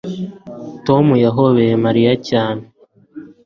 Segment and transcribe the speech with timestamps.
[0.85, 2.63] Tom yahobeye Mariya cyane